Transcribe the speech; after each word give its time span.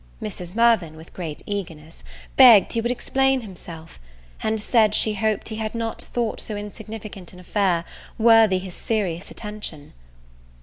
Mrs. 0.19 0.55
Mirvan, 0.55 0.95
with 0.95 1.13
great 1.13 1.43
eagerness, 1.45 2.03
begged 2.35 2.73
he 2.73 2.81
would 2.81 2.89
explain 2.89 3.41
himself; 3.41 3.99
and 4.41 4.59
said 4.59 4.95
she 4.95 5.13
hoped 5.13 5.49
he 5.49 5.57
had 5.57 5.75
not 5.75 6.01
thought 6.01 6.41
so 6.41 6.55
insignificant 6.55 7.33
an 7.33 7.39
affair 7.39 7.85
worthy 8.17 8.57
his 8.57 8.73
serious 8.73 9.29
attention. 9.29 9.93